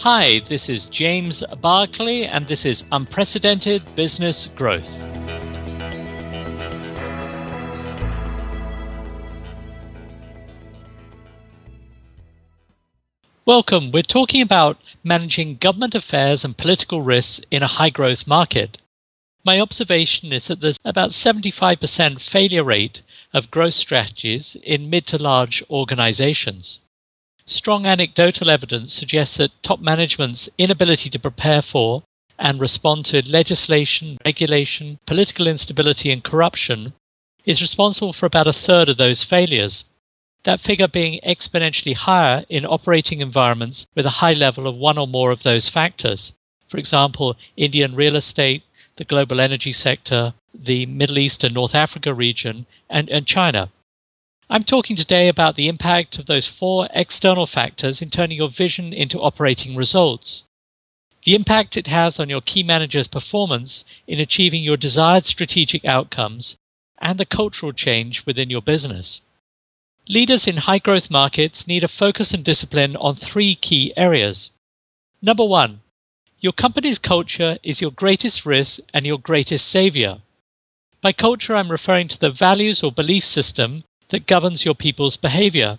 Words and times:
Hi, 0.00 0.40
this 0.40 0.68
is 0.68 0.88
James 0.88 1.42
Barclay, 1.62 2.24
and 2.24 2.46
this 2.46 2.66
is 2.66 2.84
Unprecedented 2.92 3.82
Business 3.94 4.46
Growth. 4.54 4.94
Welcome. 13.46 13.90
We're 13.90 14.02
talking 14.02 14.42
about 14.42 14.78
managing 15.02 15.56
government 15.56 15.94
affairs 15.94 16.44
and 16.44 16.54
political 16.54 17.00
risks 17.00 17.40
in 17.50 17.62
a 17.62 17.66
high 17.66 17.88
growth 17.88 18.26
market. 18.26 18.76
My 19.46 19.58
observation 19.58 20.30
is 20.30 20.48
that 20.48 20.60
there's 20.60 20.78
about 20.84 21.12
75% 21.12 22.20
failure 22.20 22.64
rate 22.64 23.00
of 23.32 23.50
growth 23.50 23.74
strategies 23.74 24.58
in 24.62 24.90
mid 24.90 25.06
to 25.06 25.16
large 25.16 25.64
organizations. 25.70 26.80
Strong 27.48 27.86
anecdotal 27.86 28.50
evidence 28.50 28.92
suggests 28.92 29.36
that 29.36 29.62
top 29.62 29.78
management's 29.78 30.48
inability 30.58 31.08
to 31.10 31.18
prepare 31.18 31.62
for 31.62 32.02
and 32.38 32.58
respond 32.58 33.04
to 33.06 33.22
legislation, 33.22 34.18
regulation, 34.24 34.98
political 35.06 35.46
instability, 35.46 36.10
and 36.10 36.24
corruption 36.24 36.92
is 37.44 37.62
responsible 37.62 38.12
for 38.12 38.26
about 38.26 38.48
a 38.48 38.52
third 38.52 38.88
of 38.88 38.96
those 38.96 39.22
failures. 39.22 39.84
That 40.42 40.60
figure 40.60 40.88
being 40.88 41.20
exponentially 41.24 41.94
higher 41.94 42.44
in 42.48 42.66
operating 42.66 43.20
environments 43.20 43.86
with 43.94 44.06
a 44.06 44.18
high 44.20 44.32
level 44.32 44.66
of 44.66 44.74
one 44.74 44.98
or 44.98 45.06
more 45.06 45.30
of 45.30 45.44
those 45.44 45.68
factors. 45.68 46.32
For 46.68 46.78
example, 46.78 47.36
Indian 47.56 47.94
real 47.94 48.16
estate, 48.16 48.64
the 48.96 49.04
global 49.04 49.40
energy 49.40 49.72
sector, 49.72 50.34
the 50.52 50.86
Middle 50.86 51.18
East 51.18 51.44
and 51.44 51.54
North 51.54 51.76
Africa 51.76 52.12
region, 52.12 52.66
and, 52.90 53.08
and 53.08 53.24
China. 53.24 53.70
I'm 54.48 54.62
talking 54.62 54.94
today 54.94 55.26
about 55.26 55.56
the 55.56 55.66
impact 55.66 56.18
of 56.18 56.26
those 56.26 56.46
four 56.46 56.88
external 56.92 57.46
factors 57.46 58.00
in 58.00 58.10
turning 58.10 58.36
your 58.36 58.48
vision 58.48 58.92
into 58.92 59.20
operating 59.20 59.74
results. 59.74 60.44
The 61.24 61.34
impact 61.34 61.76
it 61.76 61.88
has 61.88 62.20
on 62.20 62.28
your 62.28 62.40
key 62.40 62.62
manager's 62.62 63.08
performance 63.08 63.84
in 64.06 64.20
achieving 64.20 64.62
your 64.62 64.76
desired 64.76 65.26
strategic 65.26 65.84
outcomes 65.84 66.54
and 66.98 67.18
the 67.18 67.26
cultural 67.26 67.72
change 67.72 68.24
within 68.24 68.48
your 68.48 68.62
business. 68.62 69.20
Leaders 70.08 70.46
in 70.46 70.58
high 70.58 70.78
growth 70.78 71.10
markets 71.10 71.66
need 71.66 71.82
a 71.82 71.88
focus 71.88 72.32
and 72.32 72.44
discipline 72.44 72.94
on 72.94 73.16
three 73.16 73.56
key 73.56 73.92
areas. 73.96 74.50
Number 75.20 75.44
one, 75.44 75.80
your 76.38 76.52
company's 76.52 77.00
culture 77.00 77.58
is 77.64 77.80
your 77.80 77.90
greatest 77.90 78.46
risk 78.46 78.78
and 78.94 79.04
your 79.04 79.18
greatest 79.18 79.66
savior. 79.66 80.18
By 81.00 81.10
culture, 81.10 81.56
I'm 81.56 81.72
referring 81.72 82.06
to 82.08 82.20
the 82.20 82.30
values 82.30 82.84
or 82.84 82.92
belief 82.92 83.24
system 83.24 83.82
that 84.08 84.26
governs 84.26 84.64
your 84.64 84.74
people's 84.74 85.16
behavior. 85.16 85.78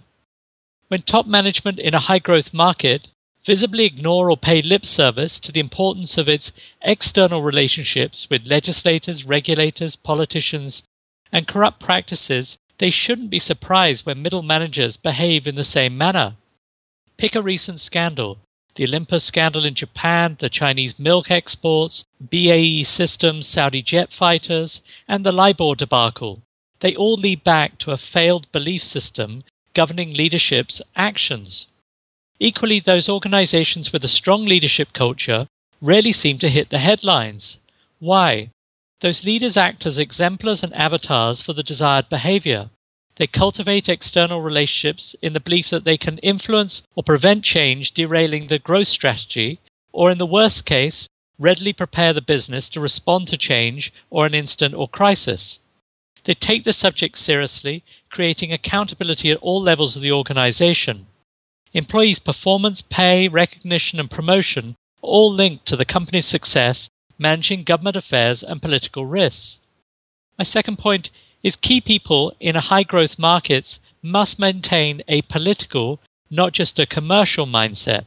When 0.88 1.02
top 1.02 1.28
management 1.28 1.80
in 1.80 1.94
a 1.94 2.00
high 2.00 2.20
growth 2.20 2.54
market 2.54 3.10
visibly 3.46 3.86
ignore 3.86 4.30
or 4.30 4.38
pay 4.38 4.62
lip 4.62 4.86
service 4.86 5.40
to 5.40 5.52
the 5.52 5.60
importance 5.60 6.18
of 6.18 6.28
its 6.28 6.52
external 6.82 7.42
relationships 7.42 8.30
with 8.30 8.48
legislators, 8.48 9.24
regulators, 9.24 9.96
politicians, 9.96 10.84
and 11.32 11.48
corrupt 11.48 11.80
practices, 11.80 12.58
they 12.78 12.90
shouldn't 12.90 13.30
be 13.30 13.40
surprised 13.40 14.06
when 14.06 14.22
middle 14.22 14.44
managers 14.44 14.98
behave 14.98 15.48
in 15.48 15.56
the 15.56 15.64
same 15.64 15.98
manner. 15.98 16.36
Pick 17.18 17.36
a 17.36 17.42
recent 17.42 17.80
scandal 17.80 18.38
the 18.78 18.86
Olympus 18.86 19.24
scandal 19.24 19.66
in 19.66 19.74
Japan, 19.74 20.38
the 20.40 20.50
Chinese 20.50 21.00
milk 21.00 21.32
exports, 21.32 22.06
BAE 22.22 22.84
Systems, 22.84 23.48
Saudi 23.48 23.82
jet 23.82 24.14
fighters, 24.14 24.84
and 25.08 25.26
the 25.26 25.32
LIBOR 25.32 25.76
debacle. 25.76 26.44
They 26.80 26.96
all 26.96 27.16
lead 27.16 27.44
back 27.44 27.78
to 27.80 27.92
a 27.92 27.98
failed 27.98 28.52
belief 28.52 28.84
system 28.84 29.44
governing 29.74 30.14
leadership's 30.14 30.82
actions. 30.96 31.68
Equally, 32.40 32.80
those 32.80 33.10
organizations 33.10 33.92
with 33.92 34.04
a 34.04 34.08
strong 34.08 34.46
leadership 34.46 34.94
culture 34.94 35.48
rarely 35.82 36.12
seem 36.12 36.38
to 36.40 36.50
hit 36.50 36.70
the 36.70 36.80
headlines. 36.80 37.58
Why? 38.00 38.50
Those 39.02 39.24
leaders 39.24 39.58
act 39.58 39.86
as 39.86 40.00
exemplars 40.00 40.64
and 40.64 40.74
avatars 40.76 41.42
for 41.42 41.54
the 41.54 41.64
desired 41.64 42.10
behavior. 42.10 42.70
They 43.16 43.28
cultivate 43.28 43.90
external 43.90 44.42
relationships 44.42 45.16
in 45.22 45.34
the 45.34 45.40
belief 45.40 45.70
that 45.72 45.84
they 45.84 45.98
can 45.98 46.20
influence 46.20 46.84
or 46.96 47.04
prevent 47.04 47.44
change 47.44 47.94
derailing 47.94 48.48
the 48.48 48.60
growth 48.60 48.88
strategy, 48.88 49.60
or 49.92 50.12
in 50.12 50.20
the 50.20 50.26
worst 50.26 50.66
case, 50.66 51.08
readily 51.40 51.74
prepare 51.74 52.14
the 52.14 52.22
business 52.22 52.70
to 52.70 52.80
respond 52.80 53.28
to 53.28 53.38
change 53.38 53.92
or 54.10 54.26
an 54.26 54.36
instant 54.36 54.76
or 54.76 54.88
crisis. 54.88 55.60
They 56.28 56.34
take 56.34 56.66
the 56.66 56.74
subject 56.74 57.18
seriously, 57.18 57.86
creating 58.10 58.52
accountability 58.52 59.32
at 59.32 59.38
all 59.38 59.62
levels 59.62 59.96
of 59.96 60.02
the 60.02 60.12
organization. 60.12 61.08
Employees' 61.72 62.20
performance, 62.20 62.82
pay, 62.82 63.30
recognition, 63.30 63.98
and 63.98 64.12
promotion 64.12 64.76
are 65.02 65.08
all 65.08 65.34
linked 65.34 65.66
to 65.68 65.78
the 65.78 65.86
company's 65.86 66.26
success 66.26 66.90
managing 67.18 67.64
government 67.64 67.96
affairs 67.96 68.44
and 68.44 68.62
political 68.62 69.06
risks. 69.06 69.60
My 70.38 70.44
second 70.44 70.78
point 70.78 71.12
is 71.44 71.56
key 71.56 71.80
people 71.80 72.36
in 72.42 72.58
a 72.58 72.68
high 72.72 72.84
growth 72.84 73.18
markets 73.18 73.80
must 74.02 74.38
maintain 74.38 75.04
a 75.08 75.22
political, 75.22 76.02
not 76.30 76.52
just 76.52 76.78
a 76.78 76.86
commercial 76.86 77.48
mindset. 77.48 78.04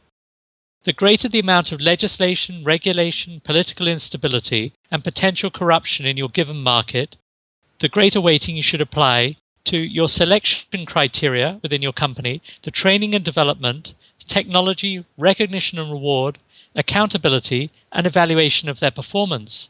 The 0.85 0.93
greater 0.93 1.27
the 1.27 1.41
amount 1.41 1.73
of 1.73 1.81
legislation, 1.81 2.65
regulation, 2.65 3.41
political 3.41 3.89
instability, 3.89 4.75
and 4.91 5.03
potential 5.03 5.51
corruption 5.51 6.05
in 6.05 6.19
your 6.19 6.29
given 6.29 6.63
market, 6.63 7.17
the 7.81 7.89
greater 7.89 8.21
weighting 8.21 8.57
you 8.57 8.63
should 8.63 8.81
apply 8.81 9.37
to 9.65 9.83
your 9.83 10.09
selection 10.09 10.87
criteria 10.87 11.59
within 11.63 11.83
your 11.83 11.93
company, 11.93 12.43
the 12.63 12.71
training 12.71 13.15
and 13.15 13.25
development, 13.25 13.95
technology, 14.27 15.05
recognition 15.19 15.79
and 15.79 15.91
reward, 15.91 16.39
accountability, 16.75 17.71
and 17.91 18.07
evaluation 18.07 18.69
of 18.69 18.81
their 18.81 18.91
performance. 18.91 19.69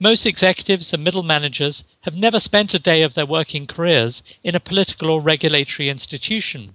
Most 0.00 0.26
executives 0.26 0.92
and 0.92 1.04
middle 1.04 1.22
managers 1.22 1.84
have 2.02 2.16
never 2.16 2.40
spent 2.40 2.74
a 2.74 2.78
day 2.78 3.02
of 3.02 3.14
their 3.14 3.24
working 3.24 3.66
careers 3.66 4.22
in 4.42 4.54
a 4.54 4.60
political 4.60 5.10
or 5.10 5.20
regulatory 5.20 5.88
institution. 5.88 6.74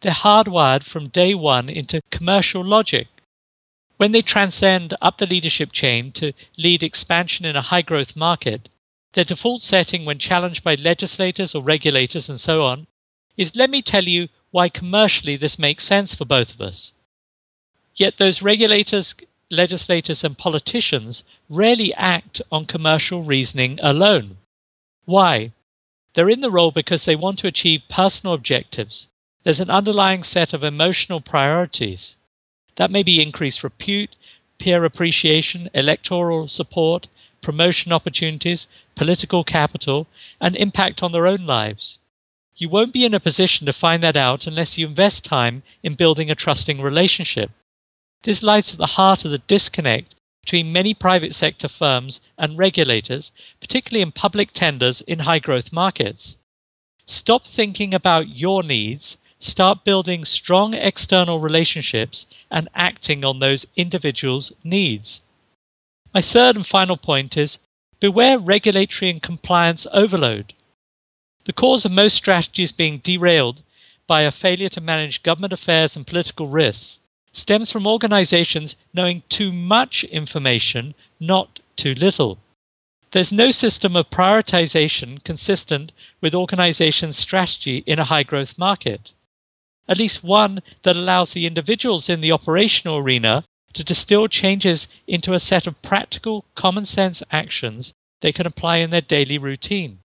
They're 0.00 0.12
hardwired 0.12 0.84
from 0.84 1.08
day 1.08 1.34
one 1.34 1.68
into 1.68 2.02
commercial 2.10 2.64
logic. 2.64 3.08
When 3.96 4.12
they 4.12 4.22
transcend 4.22 4.94
up 5.00 5.18
the 5.18 5.26
leadership 5.26 5.72
chain 5.72 6.12
to 6.12 6.32
lead 6.56 6.82
expansion 6.82 7.44
in 7.44 7.56
a 7.56 7.62
high 7.62 7.82
growth 7.82 8.16
market, 8.16 8.68
their 9.14 9.24
default 9.24 9.62
setting 9.62 10.04
when 10.04 10.18
challenged 10.18 10.62
by 10.62 10.74
legislators 10.74 11.54
or 11.54 11.62
regulators 11.62 12.28
and 12.28 12.38
so 12.38 12.62
on 12.64 12.86
is 13.36 13.56
let 13.56 13.70
me 13.70 13.80
tell 13.80 14.04
you 14.04 14.28
why 14.50 14.68
commercially 14.68 15.36
this 15.36 15.58
makes 15.58 15.84
sense 15.84 16.14
for 16.14 16.24
both 16.24 16.52
of 16.52 16.60
us. 16.60 16.92
Yet 17.94 18.18
those 18.18 18.42
regulators, 18.42 19.14
legislators, 19.50 20.22
and 20.24 20.36
politicians 20.38 21.24
rarely 21.48 21.92
act 21.94 22.42
on 22.52 22.66
commercial 22.66 23.22
reasoning 23.22 23.78
alone. 23.82 24.38
Why? 25.04 25.52
They're 26.14 26.30
in 26.30 26.40
the 26.40 26.50
role 26.50 26.70
because 26.70 27.04
they 27.04 27.16
want 27.16 27.38
to 27.40 27.46
achieve 27.46 27.82
personal 27.88 28.34
objectives. 28.34 29.08
There's 29.42 29.60
an 29.60 29.70
underlying 29.70 30.22
set 30.22 30.52
of 30.52 30.62
emotional 30.62 31.20
priorities. 31.20 32.16
That 32.76 32.90
may 32.90 33.02
be 33.02 33.22
increased 33.22 33.64
repute, 33.64 34.14
peer 34.58 34.84
appreciation, 34.84 35.70
electoral 35.74 36.48
support, 36.48 37.08
promotion 37.42 37.92
opportunities, 37.92 38.66
political 38.94 39.44
capital, 39.44 40.06
and 40.40 40.56
impact 40.56 41.02
on 41.02 41.12
their 41.12 41.26
own 41.26 41.46
lives. 41.46 41.98
You 42.56 42.68
won't 42.68 42.92
be 42.92 43.04
in 43.04 43.14
a 43.14 43.20
position 43.20 43.66
to 43.66 43.72
find 43.72 44.02
that 44.02 44.16
out 44.16 44.46
unless 44.46 44.76
you 44.76 44.86
invest 44.86 45.24
time 45.24 45.62
in 45.82 45.94
building 45.94 46.30
a 46.30 46.34
trusting 46.34 46.80
relationship. 46.80 47.50
This 48.24 48.42
lies 48.42 48.72
at 48.72 48.78
the 48.78 48.96
heart 48.98 49.24
of 49.24 49.30
the 49.30 49.38
disconnect 49.38 50.16
between 50.42 50.72
many 50.72 50.94
private 50.94 51.34
sector 51.34 51.68
firms 51.68 52.20
and 52.36 52.58
regulators, 52.58 53.30
particularly 53.60 54.02
in 54.02 54.10
public 54.10 54.50
tenders 54.52 55.02
in 55.02 55.20
high 55.20 55.38
growth 55.38 55.72
markets. 55.72 56.36
Stop 57.06 57.46
thinking 57.46 57.94
about 57.94 58.28
your 58.28 58.62
needs, 58.62 59.18
start 59.38 59.84
building 59.84 60.24
strong 60.24 60.74
external 60.74 61.38
relationships 61.38 62.26
and 62.50 62.68
acting 62.74 63.24
on 63.24 63.38
those 63.38 63.66
individuals' 63.76 64.52
needs. 64.64 65.20
My 66.14 66.22
third 66.22 66.56
and 66.56 66.66
final 66.66 66.96
point 66.96 67.36
is 67.36 67.58
beware 68.00 68.38
regulatory 68.38 69.10
and 69.10 69.22
compliance 69.22 69.86
overload. 69.92 70.54
The 71.44 71.52
cause 71.52 71.84
of 71.84 71.92
most 71.92 72.14
strategies 72.14 72.72
being 72.72 72.98
derailed 72.98 73.62
by 74.06 74.22
a 74.22 74.32
failure 74.32 74.70
to 74.70 74.80
manage 74.80 75.22
government 75.22 75.52
affairs 75.52 75.96
and 75.96 76.06
political 76.06 76.48
risks 76.48 77.00
stems 77.32 77.70
from 77.70 77.86
organizations 77.86 78.74
knowing 78.94 79.22
too 79.28 79.52
much 79.52 80.02
information, 80.04 80.94
not 81.20 81.60
too 81.76 81.94
little. 81.94 82.38
There's 83.12 83.32
no 83.32 83.50
system 83.50 83.96
of 83.96 84.10
prioritization 84.10 85.22
consistent 85.24 85.92
with 86.20 86.34
organizations' 86.34 87.18
strategy 87.18 87.82
in 87.86 87.98
a 87.98 88.04
high 88.04 88.22
growth 88.22 88.58
market. 88.58 89.12
At 89.88 89.98
least 89.98 90.24
one 90.24 90.62
that 90.82 90.96
allows 90.96 91.32
the 91.32 91.46
individuals 91.46 92.08
in 92.08 92.20
the 92.20 92.32
operational 92.32 92.98
arena 92.98 93.44
to 93.78 93.84
distill 93.84 94.26
changes 94.26 94.88
into 95.06 95.34
a 95.34 95.38
set 95.38 95.64
of 95.68 95.80
practical, 95.82 96.44
common 96.56 96.84
sense 96.84 97.22
actions 97.30 97.92
they 98.22 98.32
can 98.32 98.44
apply 98.44 98.78
in 98.78 98.90
their 98.90 99.00
daily 99.00 99.38
routine. 99.38 100.00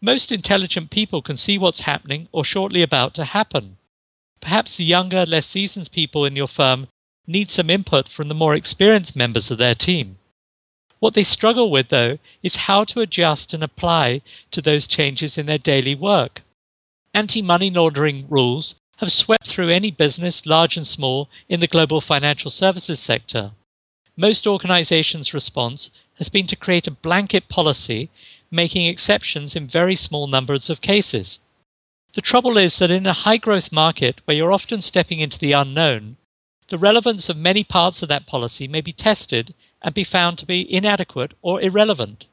Most 0.00 0.32
intelligent 0.32 0.90
people 0.90 1.22
can 1.22 1.36
see 1.36 1.56
what's 1.56 1.86
happening 1.86 2.26
or 2.32 2.44
shortly 2.44 2.82
about 2.82 3.14
to 3.14 3.24
happen. 3.24 3.76
Perhaps 4.40 4.74
the 4.74 4.82
younger, 4.82 5.24
less 5.24 5.46
seasoned 5.46 5.92
people 5.92 6.24
in 6.24 6.34
your 6.34 6.48
firm 6.48 6.88
need 7.24 7.48
some 7.48 7.70
input 7.70 8.08
from 8.08 8.26
the 8.26 8.34
more 8.34 8.56
experienced 8.56 9.14
members 9.14 9.52
of 9.52 9.58
their 9.58 9.76
team. 9.76 10.18
What 10.98 11.14
they 11.14 11.22
struggle 11.22 11.70
with, 11.70 11.90
though, 11.90 12.18
is 12.42 12.66
how 12.66 12.82
to 12.86 13.02
adjust 13.02 13.54
and 13.54 13.62
apply 13.62 14.22
to 14.50 14.60
those 14.60 14.88
changes 14.88 15.38
in 15.38 15.46
their 15.46 15.58
daily 15.58 15.94
work. 15.94 16.42
Anti 17.14 17.40
money 17.40 17.70
laundering 17.70 18.26
rules 18.28 18.74
have 19.02 19.10
swept 19.10 19.48
through 19.48 19.68
any 19.68 19.90
business, 19.90 20.46
large 20.46 20.76
and 20.76 20.86
small, 20.86 21.28
in 21.48 21.58
the 21.58 21.66
global 21.66 22.00
financial 22.00 22.52
services 22.52 23.00
sector. 23.00 23.50
Most 24.16 24.46
organizations' 24.46 25.34
response 25.34 25.90
has 26.18 26.28
been 26.28 26.46
to 26.46 26.54
create 26.54 26.86
a 26.86 26.92
blanket 26.92 27.48
policy, 27.48 28.10
making 28.48 28.86
exceptions 28.86 29.56
in 29.56 29.66
very 29.66 29.96
small 29.96 30.28
numbers 30.28 30.70
of 30.70 30.80
cases. 30.80 31.40
The 32.12 32.20
trouble 32.20 32.56
is 32.56 32.76
that 32.78 32.92
in 32.92 33.04
a 33.08 33.12
high 33.12 33.38
growth 33.38 33.72
market 33.72 34.20
where 34.24 34.36
you're 34.36 34.52
often 34.52 34.80
stepping 34.80 35.18
into 35.18 35.38
the 35.38 35.50
unknown, 35.50 36.16
the 36.68 36.78
relevance 36.78 37.28
of 37.28 37.36
many 37.36 37.64
parts 37.64 38.04
of 38.04 38.08
that 38.08 38.26
policy 38.26 38.68
may 38.68 38.80
be 38.80 38.92
tested 38.92 39.52
and 39.82 39.92
be 39.92 40.04
found 40.04 40.38
to 40.38 40.46
be 40.46 40.72
inadequate 40.72 41.32
or 41.42 41.60
irrelevant. 41.60 42.26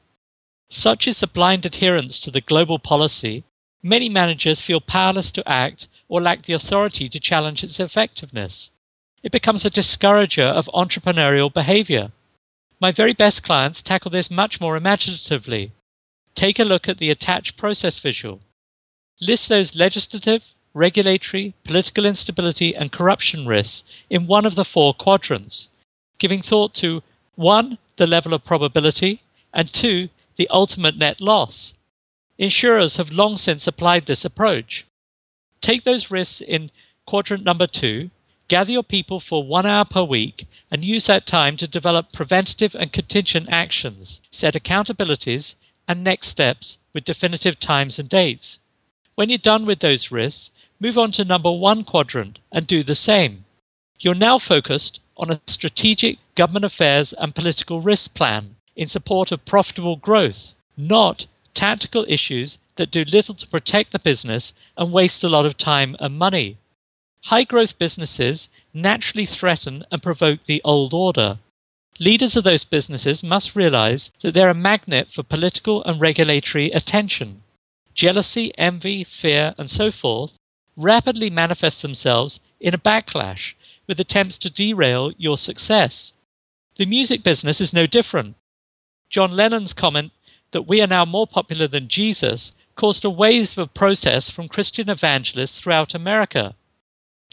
Such 0.68 1.08
is 1.08 1.18
the 1.18 1.26
blind 1.26 1.66
adherence 1.66 2.20
to 2.20 2.30
the 2.30 2.40
global 2.40 2.78
policy, 2.78 3.42
many 3.82 4.08
managers 4.08 4.60
feel 4.60 4.80
powerless 4.80 5.32
to 5.32 5.48
act 5.48 5.88
or 6.10 6.20
lack 6.20 6.42
the 6.42 6.52
authority 6.52 7.08
to 7.08 7.20
challenge 7.20 7.62
its 7.64 7.78
effectiveness. 7.80 8.68
It 9.22 9.30
becomes 9.30 9.64
a 9.64 9.70
discourager 9.70 10.44
of 10.44 10.68
entrepreneurial 10.74 11.54
behavior. 11.54 12.10
My 12.80 12.90
very 12.90 13.12
best 13.12 13.44
clients 13.44 13.80
tackle 13.80 14.10
this 14.10 14.30
much 14.30 14.60
more 14.60 14.76
imaginatively. 14.76 15.70
Take 16.34 16.58
a 16.58 16.64
look 16.64 16.88
at 16.88 16.98
the 16.98 17.10
attached 17.10 17.56
process 17.56 18.00
visual. 18.00 18.40
List 19.20 19.48
those 19.48 19.76
legislative, 19.76 20.42
regulatory, 20.74 21.54
political 21.64 22.04
instability, 22.04 22.74
and 22.74 22.90
corruption 22.90 23.46
risks 23.46 23.84
in 24.08 24.26
one 24.26 24.46
of 24.46 24.56
the 24.56 24.64
four 24.64 24.92
quadrants, 24.92 25.68
giving 26.18 26.42
thought 26.42 26.74
to 26.74 27.02
1. 27.36 27.78
The 27.96 28.06
level 28.06 28.34
of 28.34 28.44
probability, 28.44 29.22
and 29.54 29.72
2. 29.72 30.08
The 30.36 30.48
ultimate 30.48 30.96
net 30.96 31.20
loss. 31.20 31.72
Insurers 32.38 32.96
have 32.96 33.12
long 33.12 33.36
since 33.36 33.66
applied 33.66 34.06
this 34.06 34.24
approach. 34.24 34.86
Take 35.60 35.84
those 35.84 36.10
risks 36.10 36.40
in 36.40 36.70
quadrant 37.06 37.44
number 37.44 37.66
2, 37.66 38.10
gather 38.48 38.72
your 38.72 38.82
people 38.82 39.20
for 39.20 39.44
one 39.44 39.66
hour 39.66 39.84
per 39.84 40.02
week, 40.02 40.46
and 40.70 40.84
use 40.84 41.06
that 41.06 41.26
time 41.26 41.56
to 41.58 41.68
develop 41.68 42.12
preventative 42.12 42.74
and 42.74 42.92
contingent 42.92 43.48
actions, 43.50 44.20
set 44.30 44.54
accountabilities, 44.54 45.54
and 45.86 46.02
next 46.02 46.28
steps 46.28 46.78
with 46.92 47.04
definitive 47.04 47.58
times 47.60 47.98
and 47.98 48.08
dates. 48.08 48.58
When 49.16 49.28
you're 49.28 49.38
done 49.38 49.66
with 49.66 49.80
those 49.80 50.10
risks, 50.10 50.50
move 50.78 50.96
on 50.96 51.12
to 51.12 51.24
number 51.24 51.52
one 51.52 51.84
quadrant 51.84 52.38
and 52.50 52.66
do 52.66 52.82
the 52.82 52.94
same. 52.94 53.44
You're 53.98 54.14
now 54.14 54.38
focused 54.38 55.00
on 55.16 55.30
a 55.30 55.40
strategic 55.46 56.18
government 56.34 56.64
affairs 56.64 57.12
and 57.12 57.34
political 57.34 57.82
risk 57.82 58.14
plan 58.14 58.56
in 58.74 58.88
support 58.88 59.30
of 59.30 59.44
profitable 59.44 59.96
growth, 59.96 60.54
not 60.76 61.26
tactical 61.52 62.06
issues 62.08 62.56
that 62.80 62.90
do 62.90 63.04
little 63.04 63.34
to 63.34 63.46
protect 63.46 63.92
the 63.92 63.98
business 63.98 64.54
and 64.74 64.90
waste 64.90 65.22
a 65.22 65.28
lot 65.28 65.44
of 65.44 65.58
time 65.58 65.94
and 66.00 66.18
money. 66.18 66.56
High 67.24 67.44
growth 67.44 67.78
businesses 67.78 68.48
naturally 68.72 69.26
threaten 69.26 69.84
and 69.92 70.02
provoke 70.02 70.44
the 70.46 70.62
old 70.64 70.94
order. 70.94 71.40
Leaders 71.98 72.36
of 72.36 72.44
those 72.44 72.64
businesses 72.64 73.22
must 73.22 73.54
realize 73.54 74.10
that 74.22 74.32
they're 74.32 74.48
a 74.48 74.54
magnet 74.54 75.08
for 75.12 75.22
political 75.22 75.84
and 75.84 76.00
regulatory 76.00 76.70
attention. 76.70 77.42
Jealousy, 77.94 78.50
envy, 78.56 79.04
fear, 79.04 79.54
and 79.58 79.70
so 79.70 79.90
forth 79.90 80.32
rapidly 80.74 81.28
manifest 81.28 81.82
themselves 81.82 82.40
in 82.60 82.72
a 82.72 82.78
backlash 82.78 83.52
with 83.86 84.00
attempts 84.00 84.38
to 84.38 84.48
derail 84.48 85.12
your 85.18 85.36
success. 85.36 86.14
The 86.76 86.86
music 86.86 87.22
business 87.22 87.60
is 87.60 87.74
no 87.74 87.84
different. 87.84 88.36
John 89.10 89.32
Lennon's 89.32 89.74
comment 89.74 90.12
that 90.52 90.66
we 90.66 90.80
are 90.80 90.86
now 90.86 91.04
more 91.04 91.26
popular 91.26 91.68
than 91.68 91.86
Jesus 91.86 92.52
caused 92.80 93.04
a 93.04 93.10
wave 93.10 93.58
of 93.58 93.74
protest 93.74 94.32
from 94.32 94.48
Christian 94.48 94.88
evangelists 94.88 95.60
throughout 95.60 95.94
America. 95.94 96.54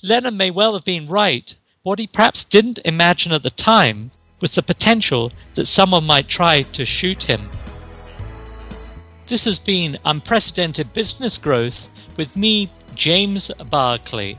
Lennon 0.03 0.35
may 0.35 0.51
well 0.51 0.73
have 0.73 0.83
been 0.83 1.07
right. 1.07 1.55
What 1.83 1.99
he 1.99 2.07
perhaps 2.07 2.43
didn't 2.43 2.79
imagine 2.83 3.31
at 3.31 3.43
the 3.43 3.49
time 3.49 4.11
was 4.41 4.55
the 4.55 4.61
potential 4.61 5.31
that 5.53 5.67
someone 5.67 6.03
might 6.03 6.27
try 6.27 6.63
to 6.63 6.83
shoot 6.85 7.23
him. 7.23 7.49
This 9.27 9.45
has 9.45 9.57
been 9.57 9.97
unprecedented 10.03 10.91
business 10.91 11.37
growth 11.37 11.87
with 12.17 12.35
me, 12.35 12.69
James 12.93 13.49
Barclay. 13.69 14.37